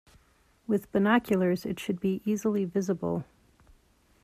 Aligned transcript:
With 0.65 0.91
binoculars 0.91 1.63
it 1.63 1.79
should 1.79 1.99
be 1.99 2.23
easily 2.25 2.65
visible. 2.65 3.23